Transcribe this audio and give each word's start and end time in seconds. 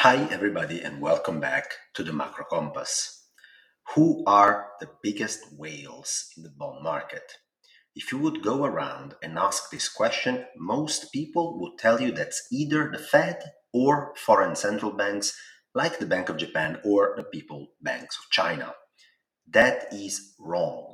Hi, 0.00 0.28
everybody, 0.30 0.82
and 0.82 1.00
welcome 1.00 1.40
back 1.40 1.72
to 1.94 2.02
the 2.02 2.12
Macro 2.12 2.44
Compass. 2.44 3.28
Who 3.94 4.22
are 4.26 4.68
the 4.78 4.90
biggest 5.02 5.40
whales 5.56 6.28
in 6.36 6.42
the 6.42 6.50
bond 6.50 6.84
market? 6.84 7.22
If 7.94 8.12
you 8.12 8.18
would 8.18 8.42
go 8.42 8.66
around 8.66 9.14
and 9.22 9.38
ask 9.38 9.70
this 9.70 9.88
question, 9.88 10.44
most 10.54 11.10
people 11.14 11.58
would 11.58 11.78
tell 11.78 11.98
you 11.98 12.12
that's 12.12 12.46
either 12.52 12.90
the 12.90 12.98
Fed 12.98 13.42
or 13.72 14.12
foreign 14.18 14.54
central 14.54 14.92
banks 14.92 15.34
like 15.74 15.98
the 15.98 16.04
Bank 16.04 16.28
of 16.28 16.36
Japan 16.36 16.78
or 16.84 17.14
the 17.16 17.24
People's 17.24 17.70
Bank 17.80 18.02
of 18.02 18.30
China. 18.30 18.74
That 19.48 19.86
is 19.94 20.34
wrong. 20.38 20.92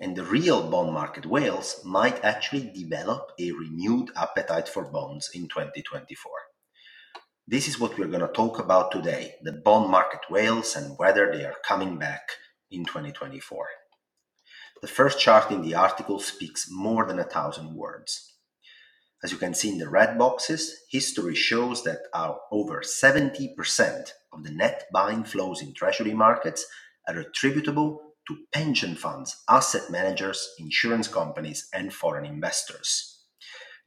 And 0.00 0.16
the 0.16 0.24
real 0.24 0.70
bond 0.70 0.94
market 0.94 1.26
whales 1.26 1.82
might 1.84 2.24
actually 2.24 2.72
develop 2.74 3.32
a 3.38 3.52
renewed 3.52 4.12
appetite 4.16 4.66
for 4.66 4.90
bonds 4.90 5.28
in 5.34 5.42
2024. 5.42 6.32
This 7.50 7.66
is 7.66 7.80
what 7.80 7.96
we're 7.96 8.08
going 8.08 8.20
to 8.20 8.28
talk 8.28 8.58
about 8.58 8.92
today 8.92 9.36
the 9.40 9.52
bond 9.52 9.90
market 9.90 10.20
whales 10.28 10.76
and 10.76 10.98
whether 10.98 11.32
they 11.32 11.46
are 11.46 11.56
coming 11.64 11.96
back 11.96 12.32
in 12.70 12.84
2024. 12.84 13.66
The 14.82 14.86
first 14.86 15.18
chart 15.18 15.50
in 15.50 15.62
the 15.62 15.74
article 15.74 16.20
speaks 16.20 16.70
more 16.70 17.06
than 17.06 17.18
a 17.18 17.24
thousand 17.24 17.74
words. 17.74 18.34
As 19.24 19.32
you 19.32 19.38
can 19.38 19.54
see 19.54 19.70
in 19.70 19.78
the 19.78 19.88
red 19.88 20.18
boxes, 20.18 20.74
history 20.90 21.34
shows 21.34 21.84
that 21.84 22.00
over 22.52 22.82
70% 22.82 24.12
of 24.30 24.44
the 24.44 24.50
net 24.50 24.84
buying 24.92 25.24
flows 25.24 25.62
in 25.62 25.72
treasury 25.72 26.12
markets 26.12 26.66
are 27.08 27.18
attributable 27.18 28.12
to 28.28 28.36
pension 28.52 28.94
funds, 28.94 29.42
asset 29.48 29.90
managers, 29.90 30.46
insurance 30.58 31.08
companies, 31.08 31.66
and 31.72 31.94
foreign 31.94 32.26
investors. 32.26 33.17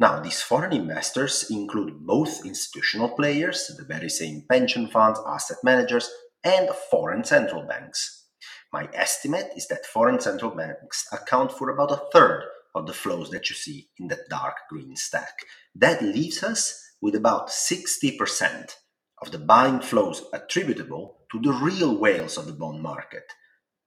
Now, 0.01 0.19
these 0.19 0.41
foreign 0.41 0.73
investors 0.73 1.45
include 1.51 2.07
both 2.07 2.43
institutional 2.43 3.09
players, 3.09 3.67
the 3.77 3.85
very 3.85 4.09
same 4.09 4.43
pension 4.49 4.87
funds, 4.87 5.19
asset 5.27 5.57
managers, 5.63 6.09
and 6.43 6.69
foreign 6.89 7.23
central 7.23 7.67
banks. 7.67 8.25
My 8.73 8.89
estimate 8.95 9.51
is 9.55 9.67
that 9.67 9.85
foreign 9.85 10.19
central 10.19 10.55
banks 10.55 11.05
account 11.11 11.51
for 11.51 11.69
about 11.69 11.91
a 11.91 12.01
third 12.11 12.45
of 12.73 12.87
the 12.87 12.95
flows 12.95 13.29
that 13.29 13.51
you 13.51 13.55
see 13.55 13.89
in 13.99 14.07
that 14.07 14.27
dark 14.27 14.55
green 14.71 14.95
stack. 14.95 15.35
That 15.75 16.01
leaves 16.01 16.41
us 16.41 16.83
with 16.99 17.13
about 17.13 17.49
60% 17.49 18.77
of 19.21 19.31
the 19.31 19.37
buying 19.37 19.81
flows 19.81 20.23
attributable 20.33 21.19
to 21.31 21.39
the 21.39 21.53
real 21.53 21.95
whales 21.95 22.39
of 22.39 22.47
the 22.47 22.53
bond 22.53 22.81
market. 22.81 23.33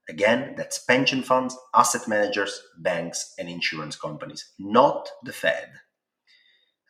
Again, 0.09 0.55
that's 0.57 0.79
pension 0.79 1.25
funds, 1.25 1.57
asset 1.75 2.07
managers, 2.07 2.63
banks, 2.79 3.35
and 3.37 3.49
insurance 3.49 3.97
companies, 3.97 4.53
not 4.61 5.09
the 5.25 5.33
Fed. 5.33 5.73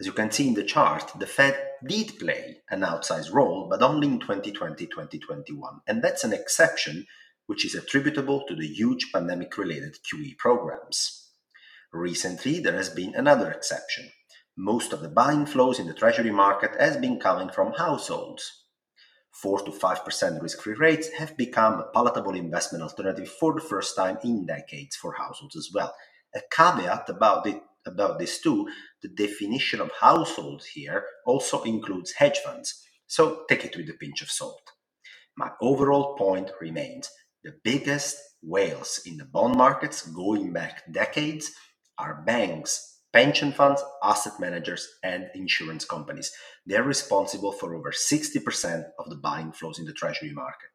As 0.00 0.06
you 0.06 0.12
can 0.12 0.32
see 0.32 0.48
in 0.48 0.54
the 0.54 0.64
chart, 0.64 1.12
the 1.18 1.26
Fed 1.26 1.56
did 1.86 2.18
play 2.18 2.62
an 2.68 2.80
outsized 2.80 3.32
role, 3.32 3.68
but 3.70 3.80
only 3.80 4.08
in 4.08 4.18
2020 4.18 4.86
2021. 4.86 5.80
And 5.86 6.02
that's 6.02 6.24
an 6.24 6.32
exception, 6.32 7.06
which 7.46 7.64
is 7.64 7.76
attributable 7.76 8.44
to 8.48 8.56
the 8.56 8.66
huge 8.66 9.12
pandemic 9.12 9.56
related 9.56 9.96
QE 10.02 10.36
programs. 10.36 11.30
Recently, 11.92 12.58
there 12.58 12.74
has 12.74 12.88
been 12.88 13.14
another 13.14 13.52
exception. 13.52 14.10
Most 14.56 14.92
of 14.92 15.00
the 15.00 15.08
buying 15.08 15.46
flows 15.46 15.78
in 15.78 15.86
the 15.86 15.94
treasury 15.94 16.32
market 16.32 16.72
has 16.80 16.96
been 16.96 17.20
coming 17.20 17.50
from 17.50 17.74
households. 17.74 18.64
4 19.30 19.62
to 19.62 19.70
5% 19.70 20.42
risk 20.42 20.60
free 20.60 20.74
rates 20.74 21.08
have 21.18 21.36
become 21.36 21.80
a 21.80 21.90
palatable 21.92 22.34
investment 22.34 22.82
alternative 22.82 23.28
for 23.28 23.54
the 23.54 23.60
first 23.60 23.94
time 23.94 24.18
in 24.24 24.46
decades 24.46 24.96
for 24.96 25.14
households 25.14 25.56
as 25.56 25.70
well. 25.72 25.94
A 26.34 26.40
caveat 26.50 27.08
about 27.08 27.46
it 27.46 27.60
about 27.86 28.18
this 28.18 28.40
too, 28.40 28.68
the 29.02 29.08
definition 29.08 29.80
of 29.80 29.90
household 30.00 30.62
here 30.72 31.04
also 31.26 31.62
includes 31.62 32.12
hedge 32.12 32.38
funds. 32.38 32.82
So 33.06 33.44
take 33.48 33.64
it 33.64 33.76
with 33.76 33.88
a 33.88 33.94
pinch 33.94 34.22
of 34.22 34.30
salt. 34.30 34.62
My 35.36 35.50
overall 35.60 36.16
point 36.16 36.50
remains 36.60 37.10
the 37.42 37.54
biggest 37.62 38.16
whales 38.42 39.00
in 39.06 39.16
the 39.16 39.24
bond 39.24 39.56
markets 39.56 40.06
going 40.06 40.52
back 40.52 40.82
decades 40.92 41.52
are 41.98 42.22
banks, 42.26 43.00
pension 43.12 43.52
funds, 43.52 43.82
asset 44.02 44.34
managers, 44.40 44.88
and 45.02 45.30
insurance 45.34 45.84
companies. 45.84 46.32
They're 46.66 46.82
responsible 46.82 47.52
for 47.52 47.74
over 47.74 47.92
60% 47.92 48.84
of 48.98 49.10
the 49.10 49.16
buying 49.16 49.52
flows 49.52 49.78
in 49.78 49.84
the 49.84 49.92
treasury 49.92 50.32
market. 50.32 50.70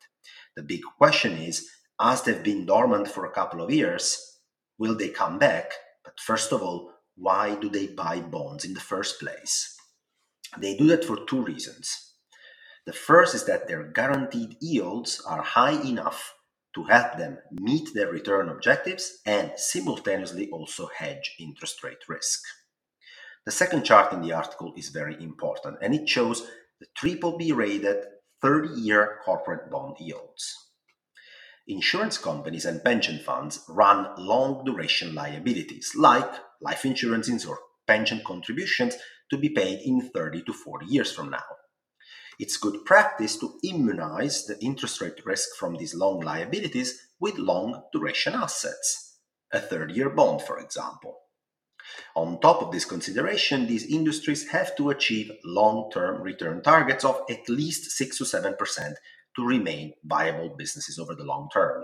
The 0.55 0.63
big 0.63 0.81
question 0.97 1.33
is 1.33 1.69
as 2.01 2.23
they've 2.23 2.43
been 2.43 2.65
dormant 2.65 3.07
for 3.09 3.25
a 3.25 3.31
couple 3.31 3.61
of 3.61 3.71
years, 3.71 4.39
will 4.77 4.95
they 4.95 5.09
come 5.09 5.37
back? 5.37 5.71
But 6.03 6.19
first 6.19 6.51
of 6.53 6.61
all, 6.61 6.91
why 7.19 7.55
do 7.55 7.69
they 7.69 7.87
buy 7.87 8.21
bonds 8.21 8.65
in 8.65 8.73
the 8.73 8.79
first 8.79 9.19
place? 9.19 9.75
They 10.57 10.77
do 10.77 10.87
that 10.87 11.05
for 11.05 11.25
two 11.25 11.43
reasons. 11.43 12.13
The 12.85 12.93
first 12.93 13.35
is 13.35 13.45
that 13.45 13.67
their 13.67 13.83
guaranteed 13.83 14.57
yields 14.61 15.21
are 15.27 15.43
high 15.43 15.81
enough 15.83 16.33
to 16.75 16.83
help 16.83 17.17
them 17.17 17.39
meet 17.51 17.89
their 17.93 18.09
return 18.11 18.49
objectives 18.49 19.19
and 19.25 19.51
simultaneously 19.57 20.49
also 20.51 20.89
hedge 20.97 21.35
interest 21.39 21.83
rate 21.83 22.07
risk. 22.07 22.41
The 23.45 23.51
second 23.51 23.83
chart 23.83 24.13
in 24.13 24.21
the 24.21 24.33
article 24.33 24.73
is 24.77 24.89
very 24.89 25.21
important 25.21 25.77
and 25.81 25.93
it 25.93 26.07
shows 26.07 26.47
the 26.79 26.87
triple 26.95 27.37
B 27.37 27.51
rated 27.51 28.05
30 28.41 28.69
year 28.79 29.19
corporate 29.25 29.69
bond 29.69 29.97
yields. 29.99 30.68
Insurance 31.69 32.17
companies 32.17 32.65
and 32.65 32.83
pension 32.83 33.19
funds 33.19 33.63
run 33.69 34.07
long 34.17 34.65
duration 34.65 35.13
liabilities 35.13 35.91
like 35.95 36.31
life 36.59 36.83
insurances 36.83 37.45
or 37.45 37.59
pension 37.85 38.23
contributions 38.25 38.95
to 39.29 39.37
be 39.37 39.49
paid 39.49 39.79
in 39.85 40.01
30 40.01 40.41
to 40.41 40.51
40 40.51 40.87
years 40.87 41.11
from 41.11 41.29
now. 41.29 41.43
It's 42.39 42.57
good 42.57 42.85
practice 42.85 43.37
to 43.37 43.59
immunize 43.63 44.47
the 44.47 44.57
interest 44.65 44.99
rate 44.99 45.23
risk 45.27 45.49
from 45.59 45.75
these 45.75 45.93
long 45.93 46.21
liabilities 46.21 46.99
with 47.19 47.37
long 47.37 47.83
duration 47.93 48.33
assets, 48.33 49.19
a 49.53 49.59
30 49.59 49.93
year 49.93 50.09
bond, 50.09 50.41
for 50.41 50.57
example. 50.57 51.19
On 52.15 52.41
top 52.41 52.63
of 52.63 52.71
this 52.71 52.85
consideration, 52.85 53.67
these 53.67 53.85
industries 53.85 54.49
have 54.49 54.75
to 54.77 54.89
achieve 54.89 55.31
long 55.45 55.91
term 55.91 56.23
return 56.23 56.63
targets 56.63 57.05
of 57.05 57.21
at 57.29 57.47
least 57.47 57.91
6 57.91 58.17
to 58.17 58.23
7% 58.23 58.55
to 59.35 59.45
remain 59.45 59.93
viable 60.03 60.49
businesses 60.57 60.99
over 60.99 61.15
the 61.15 61.23
long 61.23 61.49
term. 61.53 61.83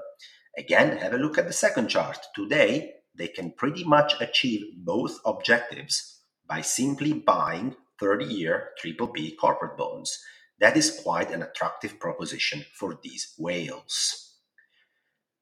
Again, 0.57 0.97
have 0.97 1.13
a 1.13 1.17
look 1.17 1.37
at 1.37 1.47
the 1.47 1.53
second 1.53 1.89
chart. 1.89 2.17
Today, 2.35 2.93
they 3.17 3.27
can 3.27 3.51
pretty 3.51 3.83
much 3.83 4.19
achieve 4.19 4.65
both 4.77 5.19
objectives 5.25 6.21
by 6.47 6.61
simply 6.61 7.13
buying 7.13 7.75
30 7.99 8.25
year 8.25 8.69
triple 8.77 9.07
B 9.07 9.35
corporate 9.35 9.77
bonds. 9.77 10.19
That 10.59 10.77
is 10.77 11.01
quite 11.03 11.31
an 11.31 11.41
attractive 11.41 11.99
proposition 11.99 12.65
for 12.73 12.97
these 13.03 13.33
whales. 13.37 14.37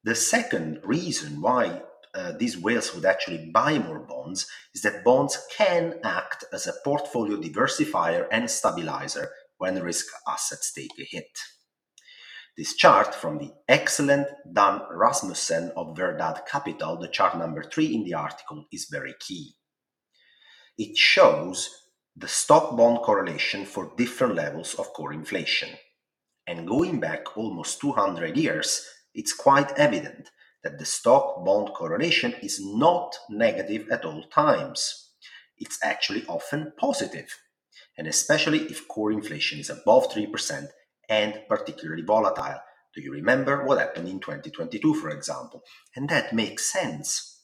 The 0.04 0.16
second 0.16 0.82
reason 0.84 1.42
why 1.42 1.82
uh, 2.16 2.34
these 2.38 2.58
whales 2.58 2.94
would 2.94 3.06
actually 3.06 3.50
buy 3.54 3.80
more 3.80 4.00
bonds 4.00 4.48
is 4.74 4.82
that 4.82 5.04
bonds 5.04 5.38
can 5.56 6.00
act 6.04 6.44
as 6.52 6.68
a 6.68 6.74
portfolio 6.84 7.38
diversifier 7.38 8.28
and 8.32 8.50
stabilizer 8.50 9.30
when 9.58 9.82
risk 9.82 10.08
assets 10.28 10.72
take 10.74 10.92
a 11.00 11.04
hit. 11.04 11.40
This 12.56 12.76
chart 12.76 13.16
from 13.16 13.40
the 13.40 13.52
excellent 13.68 14.28
Dan 14.54 14.82
Rasmussen 14.92 15.72
of 15.76 15.98
Verdad 15.98 16.44
Capital, 16.46 16.98
the 16.98 17.08
chart 17.08 17.36
number 17.36 17.64
three 17.64 17.96
in 17.96 18.04
the 18.04 18.14
article, 18.14 18.66
is 18.72 18.90
very 18.92 19.16
key. 19.20 19.56
It 20.78 20.96
shows 20.96 21.68
the 22.16 22.28
stock 22.28 22.78
bond 22.78 23.00
correlation 23.00 23.66
for 23.66 23.96
different 23.98 24.36
levels 24.36 24.76
of 24.76 24.94
core 24.94 25.14
inflation. 25.14 25.70
And 26.46 26.68
going 26.68 27.00
back 27.00 27.36
almost 27.36 27.82
200 27.82 28.38
years, 28.38 28.88
it's 29.16 29.34
quite 29.34 29.72
evident 29.72 30.30
that 30.64 30.78
the 30.78 30.86
stock 30.86 31.44
bond 31.44 31.70
correlation 31.74 32.36
is 32.44 32.64
not 32.64 33.16
negative 33.32 33.88
at 33.90 34.06
all 34.06 34.26
times. 34.26 35.10
It's 35.58 35.80
actually 35.82 36.24
often 36.28 36.74
positive, 36.78 37.36
and 37.98 38.06
especially 38.06 38.60
if 38.66 38.88
core 38.88 39.12
inflation 39.12 39.60
is 39.60 39.72
above 39.72 40.12
3% 40.12 40.68
and 41.14 41.42
particularly 41.48 42.02
volatile. 42.02 42.60
Do 42.96 43.02
you 43.02 43.12
remember 43.12 43.66
what 43.66 43.80
happened 43.80 44.08
in 44.08 44.20
2022, 44.20 44.96
for 44.96 45.10
example? 45.10 45.64
And 45.96 46.10
that 46.10 46.34
makes 46.34 46.72
sense. 46.72 47.42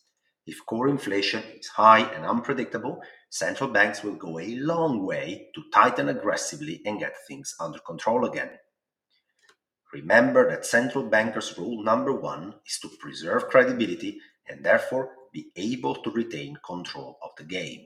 If 0.48 0.66
core 0.66 0.88
inflation 0.88 1.44
is 1.60 1.68
high 1.68 2.04
and 2.16 2.25
unpredictable, 2.25 3.01
central 3.30 3.69
banks 3.69 4.01
will 4.04 4.16
go 4.16 4.39
a 4.39 4.56
long 4.56 5.06
way 5.06 5.50
to 5.54 5.69
tighten 5.71 6.10
aggressively 6.10 6.81
and 6.86 7.00
get 7.00 7.13
things 7.27 7.56
under 7.60 7.77
control 7.80 8.25
again. 8.25 8.50
Remember 9.94 10.50
that 10.50 10.66
central 10.66 11.04
bankers' 11.04 11.56
rule 11.57 11.83
number 11.83 12.13
one 12.13 12.56
is 12.66 12.80
to 12.80 12.89
preserve 13.00 13.50
credibility 13.50 14.19
and 14.48 14.66
therefore 14.66 15.12
be 15.31 15.51
able 15.56 15.95
to 16.01 16.10
retain 16.10 16.57
control 16.66 17.19
of 17.21 17.31
the 17.38 17.44
game. 17.44 17.86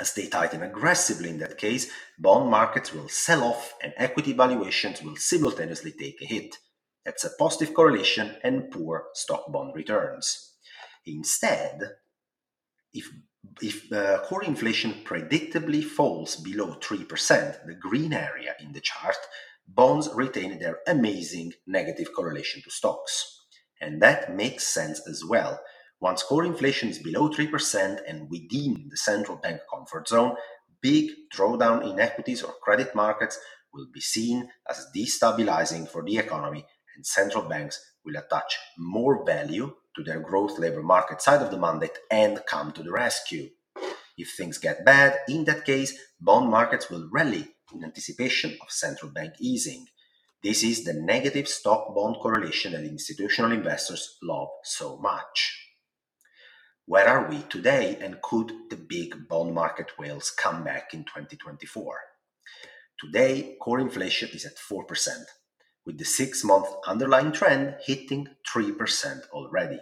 As 0.00 0.12
they 0.14 0.26
tighten 0.26 0.62
aggressively 0.62 1.30
in 1.30 1.38
that 1.38 1.58
case, 1.58 1.90
bond 2.18 2.50
markets 2.50 2.92
will 2.92 3.08
sell 3.08 3.44
off 3.44 3.74
and 3.82 3.92
equity 3.96 4.32
valuations 4.32 5.02
will 5.02 5.16
simultaneously 5.16 5.92
take 5.92 6.20
a 6.20 6.26
hit. 6.26 6.56
That's 7.04 7.24
a 7.24 7.30
positive 7.38 7.74
correlation 7.74 8.36
and 8.42 8.70
poor 8.70 9.06
stock 9.14 9.50
bond 9.52 9.74
returns. 9.76 10.54
Instead, 11.06 11.80
if 12.92 13.10
if 13.60 13.92
uh, 13.92 14.20
core 14.24 14.42
inflation 14.42 14.94
predictably 15.04 15.84
falls 15.84 16.36
below 16.36 16.76
3%, 16.80 17.66
the 17.66 17.74
green 17.74 18.12
area 18.12 18.54
in 18.58 18.72
the 18.72 18.80
chart, 18.80 19.16
bonds 19.68 20.08
retain 20.14 20.58
their 20.58 20.78
amazing 20.88 21.52
negative 21.66 22.08
correlation 22.14 22.62
to 22.62 22.70
stocks. 22.70 23.44
And 23.80 24.00
that 24.02 24.34
makes 24.34 24.66
sense 24.66 25.06
as 25.06 25.22
well. 25.24 25.60
Once 26.00 26.22
core 26.22 26.44
inflation 26.44 26.88
is 26.88 26.98
below 26.98 27.28
3% 27.28 28.00
and 28.06 28.28
within 28.30 28.88
the 28.90 28.96
central 28.96 29.38
bank 29.38 29.60
comfort 29.72 30.08
zone, 30.08 30.36
big 30.82 31.10
drawdown 31.34 31.90
in 31.90 31.98
equities 31.98 32.42
or 32.42 32.52
credit 32.62 32.94
markets 32.94 33.38
will 33.72 33.86
be 33.92 34.00
seen 34.00 34.48
as 34.68 34.86
destabilizing 34.94 35.88
for 35.88 36.04
the 36.04 36.18
economy, 36.18 36.64
and 36.94 37.06
central 37.06 37.48
banks 37.48 37.80
will 38.04 38.16
attach 38.16 38.58
more 38.78 39.24
value 39.24 39.74
to 39.96 40.02
their 40.02 40.20
growth 40.20 40.58
labor 40.58 40.82
market 40.82 41.22
side 41.22 41.40
of 41.40 41.50
the 41.50 41.58
mandate 41.58 41.98
and 42.10 42.40
come 42.46 42.72
to 42.72 42.82
the 42.82 42.92
rescue. 42.92 43.48
If 44.16 44.34
things 44.36 44.58
get 44.58 44.84
bad, 44.84 45.18
in 45.28 45.44
that 45.46 45.64
case, 45.64 45.98
bond 46.20 46.50
markets 46.50 46.90
will 46.90 47.08
rally 47.10 47.48
in 47.74 47.82
anticipation 47.82 48.56
of 48.60 48.70
central 48.70 49.10
bank 49.10 49.34
easing. 49.40 49.86
This 50.42 50.62
is 50.62 50.84
the 50.84 50.92
negative 50.92 51.48
stock 51.48 51.94
bond 51.94 52.16
correlation 52.20 52.72
that 52.72 52.84
institutional 52.84 53.52
investors 53.52 54.18
love 54.22 54.48
so 54.62 54.98
much. 54.98 55.73
Where 56.86 57.08
are 57.08 57.30
we 57.30 57.40
today, 57.48 57.96
and 58.02 58.20
could 58.20 58.52
the 58.68 58.76
big 58.76 59.26
bond 59.26 59.54
market 59.54 59.98
whales 59.98 60.30
come 60.30 60.62
back 60.64 60.92
in 60.92 61.04
2024? 61.04 61.98
Today, 63.00 63.56
core 63.58 63.80
inflation 63.80 64.28
is 64.34 64.44
at 64.44 64.58
4%, 64.58 64.84
with 65.86 65.96
the 65.96 66.04
six 66.04 66.44
month 66.44 66.68
underlying 66.86 67.32
trend 67.32 67.76
hitting 67.82 68.28
3% 68.54 69.30
already. 69.30 69.80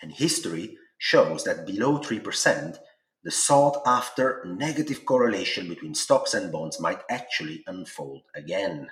And 0.00 0.12
history 0.12 0.78
shows 0.96 1.44
that 1.44 1.66
below 1.66 1.98
3%, 1.98 2.78
the 3.22 3.30
sought 3.30 3.82
after 3.84 4.42
negative 4.46 5.04
correlation 5.04 5.68
between 5.68 5.94
stocks 5.94 6.32
and 6.32 6.50
bonds 6.50 6.80
might 6.80 7.02
actually 7.10 7.62
unfold 7.66 8.22
again. 8.34 8.88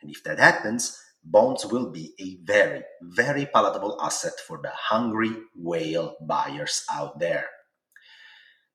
And 0.00 0.10
if 0.10 0.24
that 0.24 0.38
happens, 0.38 0.98
bonds 1.24 1.66
will 1.66 1.90
be 1.90 2.14
a 2.20 2.38
very, 2.44 2.82
very 3.02 3.46
palatable 3.46 3.98
asset 4.02 4.34
for 4.46 4.60
the 4.62 4.70
hungry 4.74 5.32
whale 5.56 6.16
buyers 6.22 6.84
out 6.92 7.18
there. 7.18 7.48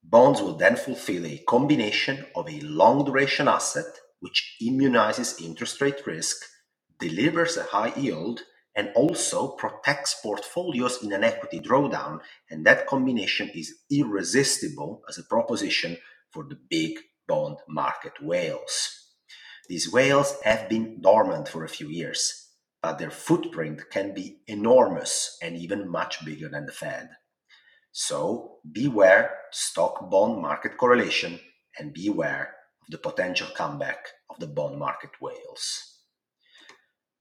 Bonds 0.04 0.42
will 0.42 0.56
then 0.58 0.76
fulfill 0.78 1.26
a 1.28 1.44
combination 1.48 2.26
of 2.36 2.50
a 2.50 2.60
long 2.62 3.06
duration 3.06 3.48
asset, 3.48 3.86
which 4.20 4.58
immunizes 4.62 5.42
interest 5.42 5.82
rate 5.82 6.06
risk, 6.08 6.38
delivers 7.00 7.58
a 7.58 7.64
high 7.64 7.94
yield, 7.96 8.42
and 8.76 8.90
also 8.96 9.50
protects 9.50 10.16
portfolios 10.24 11.04
in 11.04 11.14
an 11.14 11.24
equity 11.24 11.60
drawdown. 11.60 12.20
And 12.52 12.66
that 12.66 12.88
combination 12.88 13.50
is 13.56 13.76
irresistible 13.92 15.04
as 15.10 15.20
a 15.20 15.24
proposition 15.24 15.98
for 16.32 16.46
the 16.46 16.60
big 16.70 16.98
bond 17.28 17.58
market 17.70 18.14
whales. 18.22 18.97
These 19.70 19.92
whales 19.92 20.38
have 20.44 20.70
been 20.70 21.02
dormant 21.02 21.50
for 21.50 21.64
a 21.64 21.70
few 21.70 21.90
years, 21.90 22.52
but 22.82 23.00
their 23.00 23.12
footprint 23.12 23.90
can 23.92 24.14
be 24.14 24.40
enormous 24.48 25.38
and 25.42 25.58
even 25.58 25.90
much 25.90 26.24
bigger 26.24 26.48
than 26.48 26.66
the 26.66 26.72
Fed. 26.72 27.10
So 27.92 28.60
beware 28.72 29.36
stock 29.52 30.10
bond 30.10 30.42
market 30.42 30.78
correlation 30.78 31.40
and 31.78 31.94
beware 31.94 32.56
of 32.82 32.92
the 32.92 32.98
potential 32.98 33.48
comeback 33.56 34.08
of 34.30 34.40
the 34.40 34.48
bond 34.48 34.80
market 34.80 35.12
whales. 35.22 35.96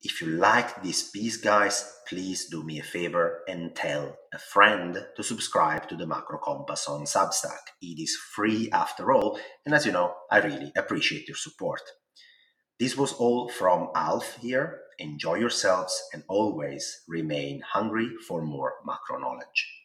If 0.03 0.21
you 0.21 0.29
like 0.29 0.83
this 0.83 1.11
piece, 1.11 1.39
guys, 1.39 1.93
please 2.07 2.47
do 2.49 2.63
me 2.63 2.79
a 2.79 2.85
favor 2.85 3.41
and 3.49 3.75
tell 3.75 4.17
a 4.33 4.39
friend 4.39 5.05
to 5.17 5.23
subscribe 5.25 5.89
to 5.89 5.97
the 5.97 6.07
Macro 6.07 6.39
Compass 6.39 6.87
on 6.87 7.07
Substack. 7.07 7.73
It 7.83 8.01
is 8.01 8.15
free 8.15 8.71
after 8.71 9.11
all, 9.13 9.41
and 9.65 9.75
as 9.75 9.85
you 9.85 9.91
know, 9.91 10.15
I 10.31 10.39
really 10.39 10.71
appreciate 10.77 11.27
your 11.27 11.37
support. 11.37 11.81
This 12.79 12.95
was 12.95 13.15
all 13.15 13.49
from 13.49 13.89
Alf 13.95 14.37
here. 14.37 14.83
Enjoy 14.99 15.37
yourselves 15.37 16.11
and 16.13 16.23
always 16.29 17.05
remain 17.09 17.63
hungry 17.63 18.11
for 18.29 18.43
more 18.43 18.75
macro 18.85 19.19
knowledge. 19.19 19.73